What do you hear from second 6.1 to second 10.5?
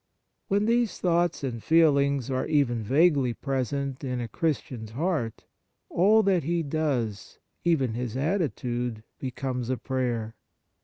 that he does, even his atti tude, becomes a prayer.